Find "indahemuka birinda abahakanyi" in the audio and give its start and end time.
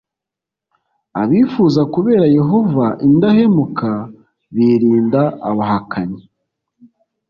3.07-6.21